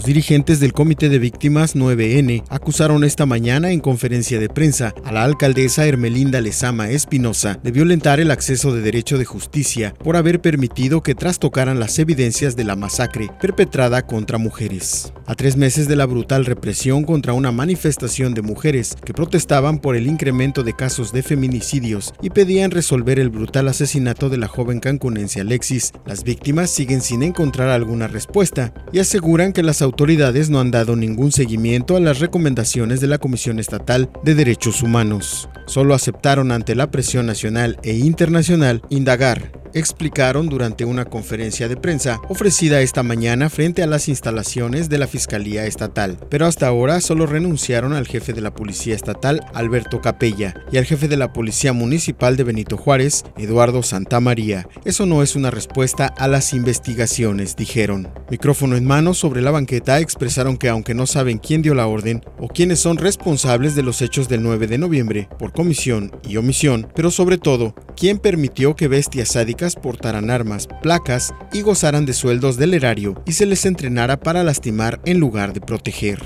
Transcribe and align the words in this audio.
Los 0.00 0.06
dirigentes 0.06 0.60
del 0.60 0.72
Comité 0.72 1.10
de 1.10 1.18
Víctimas 1.18 1.76
9N 1.76 2.44
acusaron 2.48 3.04
esta 3.04 3.26
mañana 3.26 3.70
en 3.70 3.80
conferencia 3.80 4.40
de 4.40 4.48
prensa 4.48 4.94
a 5.04 5.12
la 5.12 5.24
alcaldesa 5.24 5.84
Hermelinda 5.84 6.40
Lezama 6.40 6.88
Espinosa 6.88 7.60
de 7.62 7.70
violentar 7.70 8.18
el 8.18 8.30
acceso 8.30 8.74
de 8.74 8.80
derecho 8.80 9.18
de 9.18 9.26
justicia 9.26 9.92
por 10.02 10.16
haber 10.16 10.40
permitido 10.40 11.02
que 11.02 11.14
trastocaran 11.14 11.78
las 11.78 11.98
evidencias 11.98 12.56
de 12.56 12.64
la 12.64 12.76
masacre 12.76 13.28
perpetrada 13.42 14.06
contra 14.06 14.38
mujeres. 14.38 15.12
A 15.26 15.34
tres 15.34 15.58
meses 15.58 15.86
de 15.86 15.96
la 15.96 16.06
brutal 16.06 16.46
represión 16.46 17.04
contra 17.04 17.34
una 17.34 17.52
manifestación 17.52 18.32
de 18.32 18.40
mujeres 18.40 18.96
que 19.04 19.12
protestaban 19.12 19.80
por 19.80 19.96
el 19.96 20.06
incremento 20.06 20.62
de 20.62 20.72
casos 20.72 21.12
de 21.12 21.22
feminicidios 21.22 22.14
y 22.22 22.30
pedían 22.30 22.70
resolver 22.70 23.18
el 23.18 23.28
brutal 23.28 23.68
asesinato 23.68 24.30
de 24.30 24.38
la 24.38 24.48
joven 24.48 24.80
cancunense 24.80 25.42
Alexis, 25.42 25.92
las 26.06 26.24
víctimas 26.24 26.70
siguen 26.70 27.02
sin 27.02 27.22
encontrar 27.22 27.68
alguna 27.68 28.08
respuesta 28.08 28.72
y 28.92 28.98
aseguran 28.98 29.52
que 29.52 29.62
las 29.62 29.82
autoridades 29.82 29.89
no 30.50 30.60
han 30.60 30.70
dado 30.70 30.96
ningún 30.96 31.32
seguimiento 31.32 31.96
a 31.96 32.00
las 32.00 32.18
recomendaciones 32.18 33.00
de 33.00 33.06
la 33.06 33.18
Comisión 33.18 33.58
Estatal 33.58 34.10
de 34.22 34.34
Derechos 34.34 34.82
Humanos. 34.82 35.48
Solo 35.66 35.94
aceptaron 35.94 36.52
ante 36.52 36.74
la 36.74 36.90
presión 36.90 37.26
nacional 37.26 37.78
e 37.82 37.96
internacional 37.96 38.82
indagar 38.90 39.59
explicaron 39.74 40.48
durante 40.48 40.84
una 40.84 41.04
conferencia 41.04 41.68
de 41.68 41.76
prensa 41.76 42.20
ofrecida 42.28 42.80
esta 42.80 43.02
mañana 43.02 43.50
frente 43.50 43.82
a 43.82 43.86
las 43.86 44.08
instalaciones 44.08 44.88
de 44.88 44.98
la 44.98 45.06
Fiscalía 45.06 45.66
Estatal. 45.66 46.18
Pero 46.28 46.46
hasta 46.46 46.66
ahora 46.66 47.00
solo 47.00 47.26
renunciaron 47.26 47.92
al 47.92 48.06
jefe 48.06 48.32
de 48.32 48.40
la 48.40 48.54
Policía 48.54 48.94
Estatal, 48.94 49.40
Alberto 49.54 50.00
Capella, 50.00 50.54
y 50.72 50.78
al 50.78 50.84
jefe 50.84 51.08
de 51.08 51.16
la 51.16 51.32
Policía 51.32 51.72
Municipal 51.72 52.36
de 52.36 52.44
Benito 52.44 52.76
Juárez, 52.76 53.24
Eduardo 53.36 53.82
Santamaría. 53.82 54.66
Eso 54.84 55.06
no 55.06 55.22
es 55.22 55.36
una 55.36 55.50
respuesta 55.50 56.06
a 56.06 56.28
las 56.28 56.52
investigaciones, 56.52 57.56
dijeron. 57.56 58.08
Micrófono 58.30 58.76
en 58.76 58.86
mano 58.86 59.14
sobre 59.14 59.42
la 59.42 59.50
banqueta 59.50 60.00
expresaron 60.00 60.56
que 60.56 60.68
aunque 60.68 60.94
no 60.94 61.06
saben 61.06 61.38
quién 61.38 61.62
dio 61.62 61.74
la 61.74 61.86
orden 61.86 62.22
o 62.38 62.48
quiénes 62.48 62.80
son 62.80 62.96
responsables 62.96 63.74
de 63.74 63.82
los 63.82 64.02
hechos 64.02 64.28
del 64.28 64.42
9 64.42 64.66
de 64.66 64.78
noviembre 64.78 65.28
por 65.38 65.52
comisión 65.52 66.12
y 66.28 66.36
omisión, 66.36 66.88
pero 66.94 67.10
sobre 67.10 67.38
todo, 67.38 67.74
quién 67.96 68.18
permitió 68.18 68.76
que 68.76 68.88
bestias 68.88 69.28
sádicas 69.28 69.59
portaran 69.80 70.30
armas, 70.30 70.68
placas 70.82 71.34
y 71.52 71.60
gozaran 71.62 72.06
de 72.06 72.14
sueldos 72.14 72.56
del 72.56 72.74
erario 72.74 73.22
y 73.26 73.32
se 73.32 73.46
les 73.46 73.66
entrenara 73.66 74.18
para 74.18 74.42
lastimar 74.42 75.00
en 75.04 75.20
lugar 75.20 75.52
de 75.52 75.60
proteger. 75.60 76.20